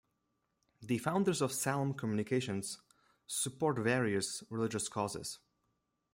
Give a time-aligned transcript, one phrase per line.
[0.81, 2.79] The founders of Salem Communications
[3.27, 5.37] support various religious causes.